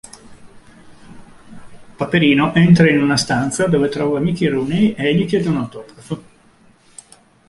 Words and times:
Paperino 1.97 2.55
entra 2.55 2.89
in 2.89 2.99
una 3.03 3.17
stanza 3.17 3.67
dove 3.67 3.87
trova 3.87 4.17
Mickey 4.19 4.47
Rooney, 4.47 4.93
e 4.93 5.13
gli 5.13 5.27
chiede 5.27 5.47
un 5.47 5.57
autografo. 5.57 6.23